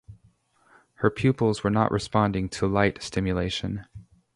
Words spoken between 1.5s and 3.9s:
were not responding to light stimulation.